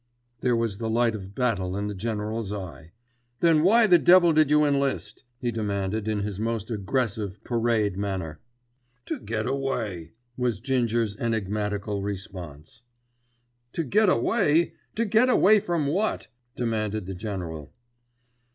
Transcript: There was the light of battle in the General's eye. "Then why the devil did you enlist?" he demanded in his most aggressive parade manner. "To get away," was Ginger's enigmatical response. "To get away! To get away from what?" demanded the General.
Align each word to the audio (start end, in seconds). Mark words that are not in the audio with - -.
There 0.39 0.55
was 0.55 0.79
the 0.79 0.89
light 0.89 1.13
of 1.13 1.35
battle 1.35 1.77
in 1.77 1.85
the 1.85 1.93
General's 1.93 2.51
eye. 2.51 2.91
"Then 3.39 3.61
why 3.61 3.85
the 3.85 3.99
devil 3.99 4.33
did 4.33 4.49
you 4.49 4.65
enlist?" 4.65 5.25
he 5.37 5.51
demanded 5.51 6.07
in 6.07 6.21
his 6.21 6.39
most 6.39 6.71
aggressive 6.71 7.43
parade 7.43 7.97
manner. 7.97 8.39
"To 9.05 9.19
get 9.19 9.45
away," 9.45 10.13
was 10.35 10.59
Ginger's 10.59 11.15
enigmatical 11.17 12.01
response. 12.01 12.81
"To 13.73 13.83
get 13.83 14.09
away! 14.09 14.73
To 14.95 15.05
get 15.05 15.29
away 15.29 15.59
from 15.59 15.85
what?" 15.85 16.29
demanded 16.55 17.05
the 17.05 17.13
General. 17.13 17.71